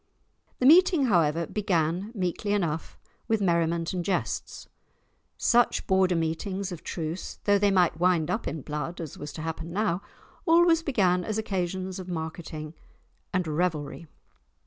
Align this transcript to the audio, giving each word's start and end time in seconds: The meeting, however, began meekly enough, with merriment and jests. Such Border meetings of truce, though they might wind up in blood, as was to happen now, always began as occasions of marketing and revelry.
The 0.57 0.65
meeting, 0.65 1.05
however, 1.05 1.45
began 1.45 2.11
meekly 2.15 2.53
enough, 2.53 2.97
with 3.27 3.39
merriment 3.39 3.93
and 3.93 4.03
jests. 4.03 4.67
Such 5.37 5.85
Border 5.85 6.15
meetings 6.15 6.71
of 6.71 6.83
truce, 6.83 7.37
though 7.43 7.59
they 7.59 7.69
might 7.69 7.99
wind 7.99 8.31
up 8.31 8.47
in 8.47 8.63
blood, 8.63 8.99
as 8.99 9.19
was 9.19 9.31
to 9.33 9.43
happen 9.43 9.71
now, 9.71 10.01
always 10.47 10.81
began 10.81 11.23
as 11.23 11.37
occasions 11.37 11.99
of 11.99 12.09
marketing 12.09 12.73
and 13.31 13.47
revelry. 13.47 14.07